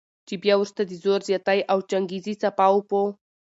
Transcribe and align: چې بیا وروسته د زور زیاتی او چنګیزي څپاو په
چې 0.27 0.33
بیا 0.43 0.55
وروسته 0.57 0.81
د 0.85 0.91
زور 1.03 1.19
زیاتی 1.29 1.59
او 1.71 1.77
چنګیزي 1.89 2.33
څپاو 2.41 2.79
په 2.89 2.99